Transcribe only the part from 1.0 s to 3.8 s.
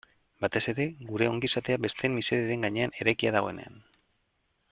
gure ongizatea besteen miseriaren gainean eraikia dagoenean.